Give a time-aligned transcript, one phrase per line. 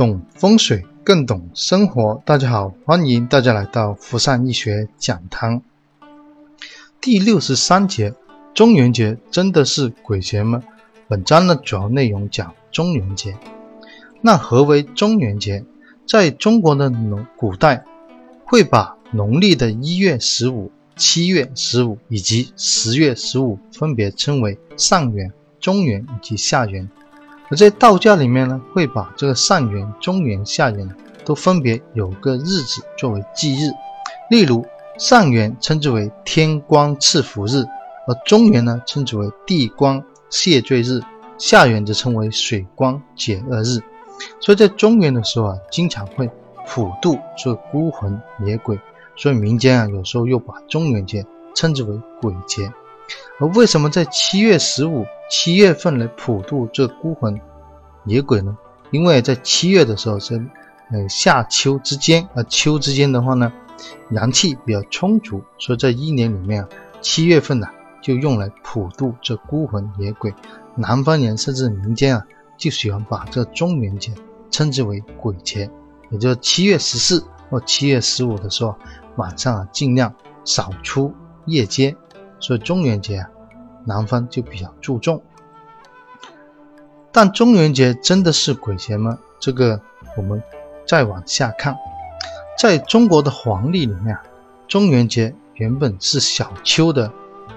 [0.00, 2.22] 懂风水更懂生活。
[2.24, 5.60] 大家好，欢迎大家来到福善易学讲堂。
[7.02, 8.14] 第六十三节，
[8.54, 10.62] 中元节真的是鬼节吗？
[11.06, 13.36] 本章的主要内容讲中元节。
[14.22, 15.66] 那何为中元节？
[16.08, 17.84] 在中国的农古代，
[18.46, 25.30] 会把农历的一月十五、七月十五以及十月十五分别称为上元、
[25.60, 26.88] 中元以及下元。
[27.50, 30.88] 而在道教里面呢，会把这个上元、中元、下元
[31.24, 33.70] 都分别有个日子作为忌日。
[34.30, 34.64] 例如，
[34.98, 37.64] 上元称之为天光赐福日，
[38.06, 40.00] 而中元呢称之为地光
[40.30, 41.00] 谢罪日，
[41.38, 43.80] 下元则称为水光解厄日。
[44.38, 46.30] 所以在中元的时候啊，经常会
[46.68, 48.78] 普渡这孤魂野鬼，
[49.16, 52.72] 所以民间啊有时候又把中元节称之为鬼节。
[53.40, 55.04] 而为什么在七月十五？
[55.30, 57.40] 七月份来普渡这孤魂
[58.04, 58.58] 野鬼呢？
[58.90, 60.34] 因为在七月的时候是
[60.90, 63.52] 呃夏秋之间，啊秋之间的话呢，
[64.10, 66.68] 阳气比较充足，所以在一年里面啊，
[67.00, 67.68] 七月份呢
[68.02, 70.34] 就用来普渡这孤魂野鬼。
[70.74, 74.12] 南方人甚至民间啊，就喜欢把这中元节
[74.50, 75.70] 称之为鬼节，
[76.10, 78.74] 也就是七月十四或七月十五的时候，
[79.14, 80.12] 晚上啊尽量
[80.44, 81.14] 少出
[81.46, 81.94] 夜街，
[82.40, 83.30] 所以中元节啊。
[83.84, 85.22] 南方就比较注重，
[87.12, 89.18] 但中元节真的是鬼节吗？
[89.38, 89.80] 这个
[90.16, 90.42] 我们
[90.86, 91.76] 再往下看，
[92.58, 94.22] 在中国的黄历里面啊，
[94.68, 97.10] 中元节原本是小秋的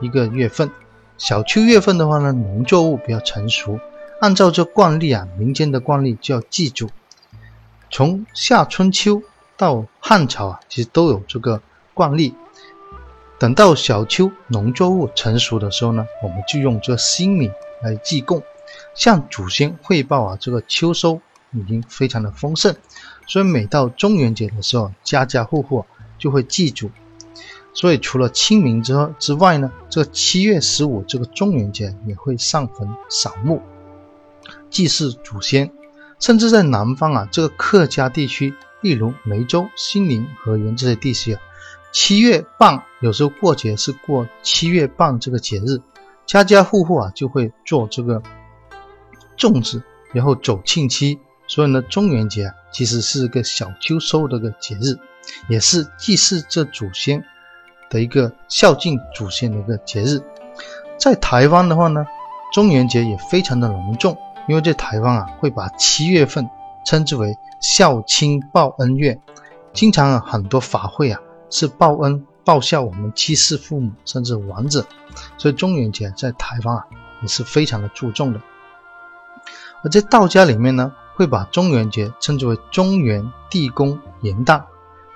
[0.00, 0.70] 一个月份。
[1.18, 3.78] 小秋月份的话呢，农作物比较成熟，
[4.20, 6.88] 按照这惯例啊，民间的惯例就要记住，
[7.90, 9.22] 从夏春秋
[9.56, 11.60] 到汉朝啊，其实都有这个
[11.94, 12.34] 惯例。
[13.38, 17.50] 等到小秋农作物成熟的时候呢，我们就用这新米
[17.82, 18.42] 来祭供，
[18.94, 21.20] 向祖先汇报啊，这个秋收
[21.52, 22.74] 已经非常的丰盛。
[23.26, 25.84] 所以每到中元节的时候，家家户户
[26.18, 26.90] 就会祭祖。
[27.74, 33.60] 所以除了清明之之外呢，这七月十五这个中元节也会上坟扫墓，
[34.70, 35.70] 祭祀祖先。
[36.18, 41.42] 甚至在南方啊，这个客家地区，例如梅州、兴宁、河源这些地区啊。
[41.98, 45.80] 七月半，有时候过节是过七月半这个节日，
[46.26, 48.22] 家家户户啊就会做这个
[49.38, 51.18] 粽子，然后走庆期。
[51.46, 54.98] 所以呢，中元节啊其实是个小秋收的个节日，
[55.48, 57.24] 也是祭祀这祖先
[57.88, 60.20] 的一个孝敬祖先的一个节日。
[60.98, 62.04] 在台湾的话呢，
[62.52, 64.14] 中元节也非常的隆重，
[64.48, 66.46] 因为在台湾啊会把七月份
[66.84, 69.18] 称之为孝亲报恩月，
[69.72, 71.18] 经常啊很多法会啊。
[71.50, 74.84] 是报恩报效我们七世父母甚至亡者，
[75.38, 76.84] 所以中元节在台湾啊
[77.22, 78.40] 也是非常的注重的。
[79.82, 84.62] 而在道家里面呢，会把中元节称之为中元地宫元旦，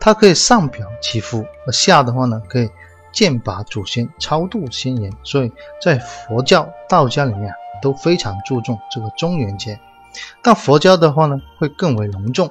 [0.00, 2.70] 它可以上表祈福，而下的话呢可以
[3.12, 5.12] 剑拔祖先、超度先人。
[5.22, 5.52] 所以
[5.82, 9.78] 在佛教、道家里面啊都非常注重这个中元节，
[10.42, 12.50] 但佛教的话呢会更为隆重，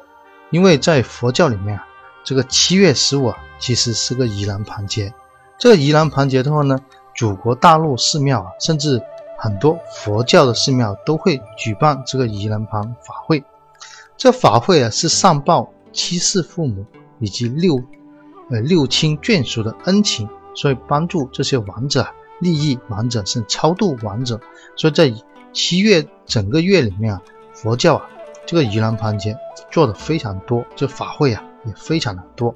[0.51, 1.87] 因为在佛教里面啊。
[2.23, 5.13] 这个七月十五啊，其实是个盂兰盆节。
[5.59, 6.79] 这个盂兰盆节的话呢，
[7.15, 9.01] 祖国大陆寺庙啊，甚至
[9.37, 13.43] 很多佛教的寺庙都会举办这个盂兰盆法会。
[14.17, 16.85] 这法会啊，是上报七世父母
[17.19, 17.81] 以及六
[18.49, 22.07] 呃六亲眷属的恩情，所以帮助这些亡者
[22.39, 24.39] 利益亡者，是超度亡者。
[24.75, 25.13] 所以在
[25.51, 27.21] 七月整个月里面啊，
[27.53, 28.05] 佛教啊，
[28.45, 29.37] 这个盂兰盆节
[29.69, 31.43] 做的非常多，这法会啊。
[31.65, 32.53] 也非常的多，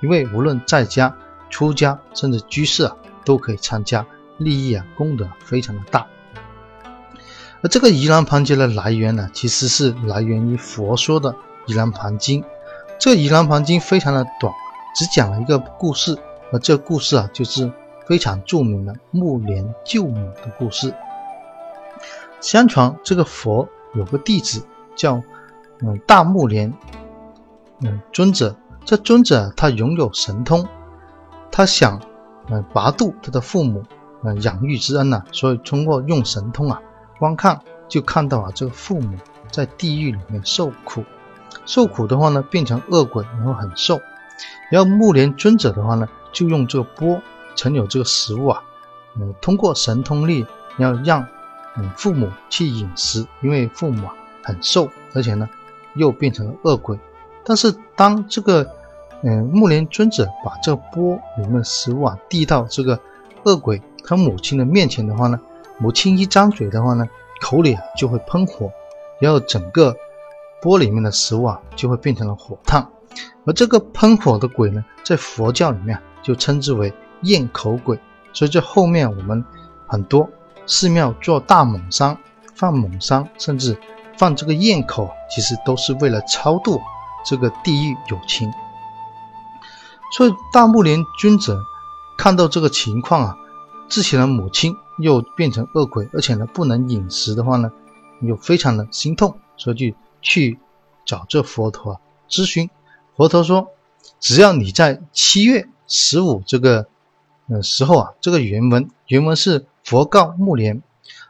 [0.00, 1.16] 因为无论在家、
[1.50, 4.06] 出家，甚至居士啊，都可以参加，
[4.38, 6.06] 利益啊，功德非常的大。
[7.62, 11.32] 而这个盂兰盆节的来源呢，其实是来源于佛说的
[11.66, 12.42] 《盂兰盆经》。
[12.98, 14.52] 这个《盂兰盆经》非常的短，
[14.94, 16.16] 只讲了一个故事，
[16.52, 17.70] 而这故事啊，就是
[18.06, 20.94] 非常著名的木莲救母的故事。
[22.40, 24.62] 相传这个佛有个弟子
[24.94, 25.22] 叫
[25.80, 26.72] 嗯大木莲。
[27.80, 30.66] 嗯，尊者，这尊者他拥有神通，
[31.50, 32.00] 他想，
[32.48, 33.82] 嗯，拔度他的父母，
[34.22, 36.80] 嗯，养育之恩呐，所以通过用神通啊，
[37.18, 39.18] 观看就看到啊，这个父母
[39.50, 41.04] 在地狱里面受苦，
[41.66, 44.00] 受苦的话呢，变成恶鬼，然后很瘦，
[44.70, 47.20] 然后木莲尊者的话呢，就用这个钵
[47.56, 48.62] 盛有这个食物啊，
[49.20, 50.46] 嗯，通过神通力，
[50.78, 51.26] 要让
[51.76, 55.46] 嗯父母去饮食，因为父母啊很瘦，而且呢
[55.94, 56.98] 又变成了恶鬼。
[57.48, 58.68] 但是当这个，
[59.22, 62.98] 嗯，木莲尊者把这个钵里面的食物啊递到这个
[63.44, 65.40] 恶鬼他母亲的面前的话呢，
[65.78, 67.08] 母亲一张嘴的话呢，
[67.40, 68.68] 口里啊就会喷火，
[69.20, 69.94] 然后整个
[70.60, 72.84] 钵里面的食物啊就会变成了火炭。
[73.44, 77.96] 而这个喷火的鬼呢，在佛教里面就称之为焰口鬼。
[78.32, 79.42] 所以这后面我们
[79.86, 80.28] 很多
[80.66, 82.18] 寺庙做大猛山、
[82.54, 83.78] 放猛山，甚至
[84.18, 86.80] 放这个焰口，其实都是为了超度
[87.26, 88.52] 这个地狱有情。
[90.12, 91.60] 所以大木莲尊者
[92.16, 93.36] 看到这个情况啊，
[93.88, 97.70] 自己的母亲又变成恶鬼，而且呢不能饮食的话呢，
[98.22, 100.58] 又非常的心痛，所以就去
[101.04, 102.00] 找这佛陀啊
[102.30, 102.70] 咨询。
[103.16, 103.68] 佛陀说
[104.20, 106.86] ：“只要你在七月十五这个
[107.48, 110.82] 呃时候啊，这个原文原文是佛告木莲，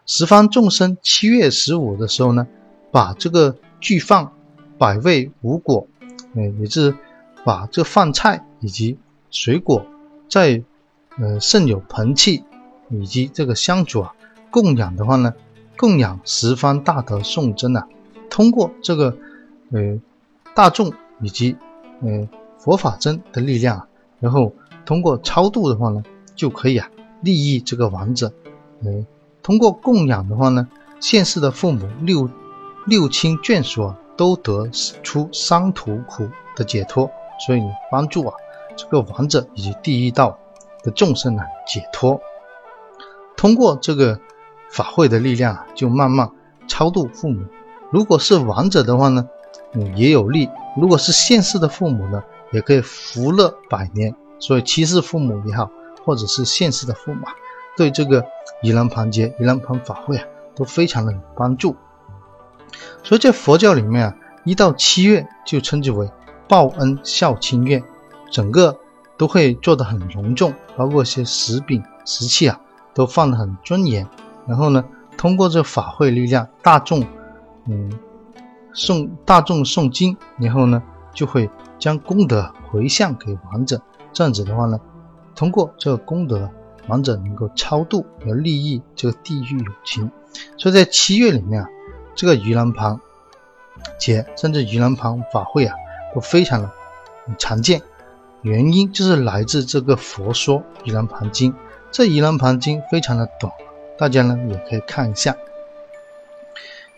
[0.04, 2.46] 十方众生七月十五的时候呢，
[2.92, 4.32] 把这个具放
[4.78, 5.87] 百味五果，
[6.34, 6.94] 呃，也是
[7.44, 8.99] 把这饭菜以及
[9.31, 9.84] 水果，
[10.28, 10.62] 在
[11.19, 12.44] 呃盛有盆器
[12.90, 14.14] 以及这个香烛啊
[14.50, 15.34] 供养的话呢，
[15.76, 17.87] 供养十方大德颂真啊，
[18.31, 19.17] 通过这个
[19.70, 20.00] 呃
[20.55, 21.56] 大众以及。”
[22.02, 22.28] 呃，
[22.58, 23.88] 佛法真的力量啊，
[24.20, 24.52] 然后
[24.84, 26.90] 通过超度的话呢，就可以啊
[27.23, 28.31] 利益这个亡者。
[28.84, 29.06] 呃，
[29.43, 30.69] 通过供养的话呢，
[31.00, 32.28] 现世的父母六
[32.84, 34.68] 六亲眷属啊，都得
[35.02, 37.10] 出三途苦的解脱，
[37.46, 38.34] 所以帮助啊
[38.76, 40.38] 这个亡者以及地狱道
[40.82, 42.20] 的众生呢解脱。
[43.36, 44.18] 通过这个
[44.70, 46.30] 法会的力量啊，就慢慢
[46.66, 47.44] 超度父母。
[47.90, 49.28] 如果是亡者的话呢？
[49.94, 50.48] 也有利。
[50.76, 54.14] 如果是现世的父母呢，也可以福乐百年。
[54.38, 55.70] 所以七世父母也好，
[56.04, 57.26] 或者是现世的父母，
[57.76, 58.24] 对这个
[58.62, 60.24] 盂兰盘节、盂兰盘法会啊，
[60.54, 61.76] 都非常的有帮助。
[63.06, 66.10] 所以在佛教里面啊，一到七月就称之为
[66.48, 67.80] 报恩孝亲月，
[68.32, 68.76] 整个
[69.16, 72.60] 都会做得很隆重，包括一些食饼、食器啊，
[72.92, 74.04] 都放得很庄严。
[74.44, 74.84] 然后呢，
[75.16, 77.06] 通过这法会力量，大众，
[77.68, 77.88] 嗯。
[78.74, 80.82] 诵大众诵经，然后呢，
[81.14, 81.48] 就会
[81.78, 83.80] 将功德回向给亡者。
[84.12, 84.78] 这样子的话呢，
[85.36, 86.50] 通过这个功德，
[86.88, 90.10] 亡者能够超度和利益这个地狱有情。
[90.58, 91.68] 所以在七月里面啊，
[92.16, 92.98] 这个盂兰盆
[93.98, 95.76] 节，甚至盂兰盆法会啊，
[96.14, 96.70] 都非常的
[97.38, 97.82] 常见。
[98.42, 101.52] 原因就是来自这个《佛说盂兰盆经》。
[101.92, 103.52] 这《盂兰盆经》非常的短，
[103.98, 105.36] 大家呢也可以看一下。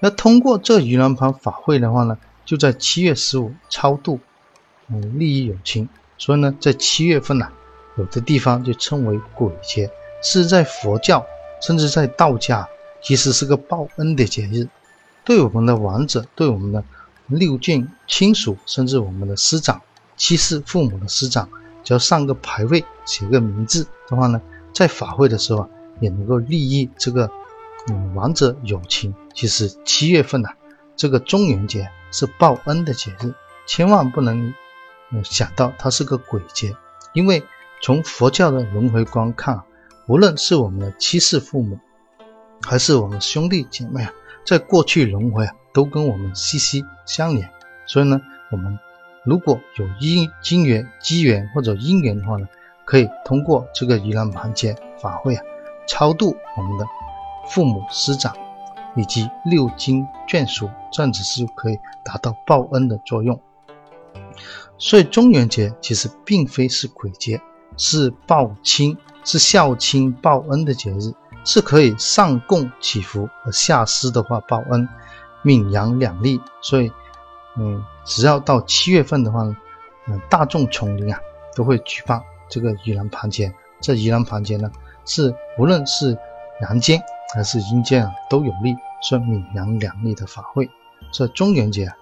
[0.01, 4.21] 那通过这盂兰盆法会的话呢，就在七月十五超度，
[4.89, 5.89] 嗯，利益有情。
[6.17, 7.49] 所以呢，在七月份呢，
[7.97, 9.91] 有的地方就称为鬼节，
[10.23, 11.25] 是在佛教
[11.61, 12.69] 甚至在道家，
[13.01, 14.69] 其实是个报恩的节日，
[15.29, 16.83] 对我们的亡者，对我们的
[17.27, 19.83] 六眷亲属，甚至我们的师长、
[20.17, 21.47] 七世父母的师长，
[21.85, 24.41] 只要上个牌位，写个名字的话呢，
[24.73, 25.69] 在法会的时候啊，
[26.01, 27.31] 也能够利益这个。
[27.91, 29.15] 嗯，亡者有情。
[29.35, 30.49] 其实七月份呐，
[30.97, 33.35] 这个中元节是报恩的节日，
[33.67, 34.55] 千万不能
[35.25, 36.75] 想到它是个鬼节。
[37.13, 37.43] 因为
[37.83, 39.63] 从佛教的轮回观看，
[40.07, 41.79] 无论是我们的七世父母，
[42.63, 44.13] 还是我们兄弟姐妹啊，
[44.49, 47.51] 在过去轮回啊，都跟我们息息相连。
[47.87, 48.79] 所以呢，我们
[49.25, 52.49] 如果有因因缘、机缘或者因缘的话呢，
[52.87, 55.43] 可以通过这个盂兰盘节法会啊，
[55.87, 56.87] 超度我们的。
[57.51, 58.37] 父母师长
[58.95, 63.41] 以及六经眷属，这样子是可以达到报恩的作用。
[64.77, 67.41] 所以中元节其实并非是鬼节，
[67.79, 71.15] 是报亲、是孝亲报恩的节日，
[71.49, 74.87] 是可以上供祈福和下施的话报恩，
[75.41, 76.39] 闽阳两利。
[76.61, 76.93] 所以，
[77.57, 79.57] 嗯，只要到七月份的话呢，
[80.09, 81.19] 嗯，大众丛林啊
[81.55, 83.51] 都会举办这个盂兰盘节。
[83.81, 84.71] 这盂兰盘节呢，
[85.07, 86.15] 是无论是
[86.61, 87.03] 阳间。
[87.35, 90.67] 还是阴间啊都有利，是闽阳两利的法会。
[91.13, 91.95] 这中元节啊，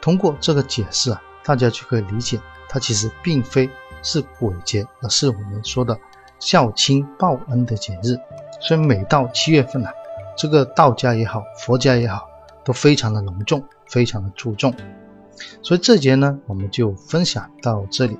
[0.00, 3.68] 通过这个解释啊，大家就可以理解，它其实并非
[4.02, 5.98] 是鬼节，而是我们说的
[6.38, 8.16] 孝亲报恩的节日。
[8.60, 9.92] 所以每到七月份啊，
[10.36, 12.28] 这个道家也好，佛家也好，
[12.64, 14.72] 都非常的隆重，非常的注重。
[15.62, 18.18] 所以这节呢，我们就分享到这里。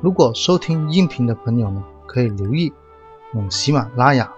[0.00, 2.72] 如果收听音频的朋友呢，可以留意
[3.34, 4.30] 嗯喜马拉雅。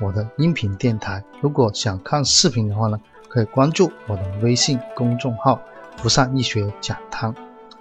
[0.00, 5.60] 我的音频电台，如果想看视频的话呢，可以关注我的微信公众号
[5.96, 7.34] “福善医学讲堂”。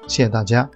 [0.07, 0.69] 谢谢大家。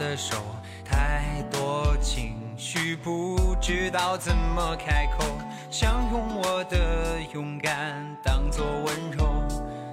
[0.00, 0.34] 的手。
[0.82, 5.24] 太多情绪不知道怎么开口，
[5.70, 9.30] 想用我的勇敢当作温柔，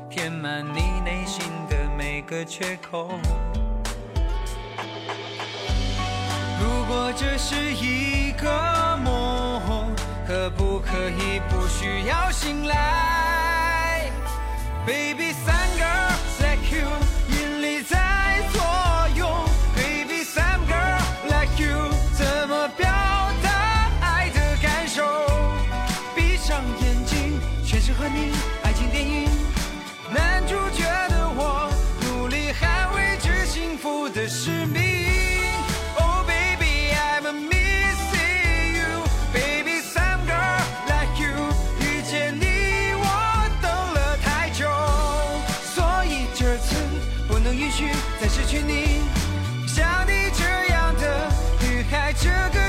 [0.10, 3.10] 填满你内心的每个缺口。
[6.60, 9.94] 如果这是一个梦，
[10.26, 14.10] 可不可以不需要醒来
[14.86, 15.34] ？Baby，
[47.38, 47.86] 不能允许
[48.20, 49.04] 再失去你。
[49.68, 51.30] 像你这样的
[51.62, 52.67] 女孩，这个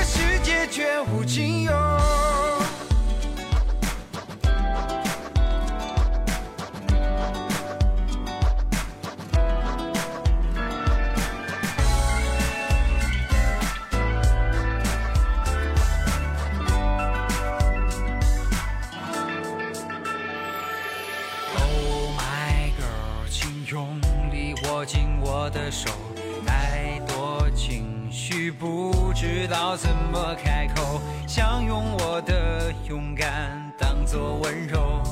[24.79, 25.89] 握紧我的手，
[26.47, 35.03] 太多情绪不知道怎么开口，想用我的勇敢当作温柔，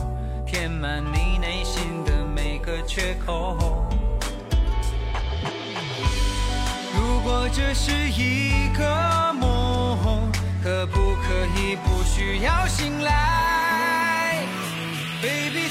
[0.46, 3.58] 填满你内心的每个缺口。
[6.96, 10.32] 如果这是一个梦，
[10.64, 14.46] 可不可以不需要醒来
[15.22, 15.68] ？Baby，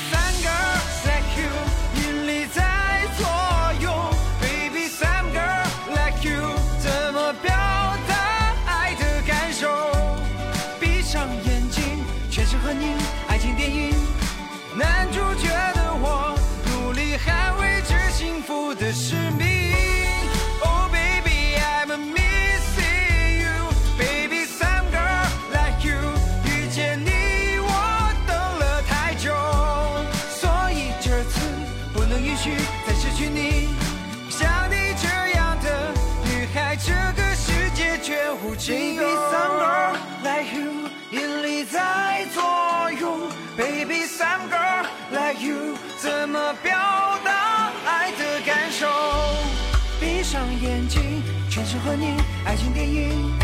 [46.07, 46.73] 怎么表
[47.25, 48.87] 达爱的感受？
[49.99, 51.21] 闭上眼睛，
[51.51, 53.35] 全是和你爱情电影。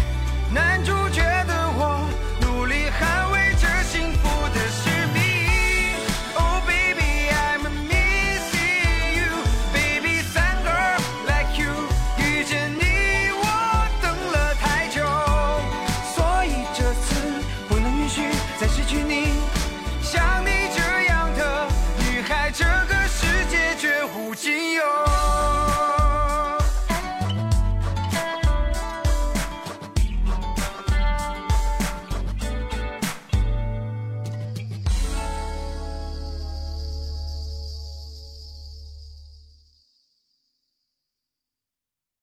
[0.54, 2.09] 男主角的我，
[2.40, 3.51] 努力捍卫